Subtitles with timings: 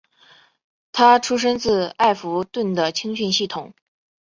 [0.91, 3.71] 他出身自埃弗顿的青训系统。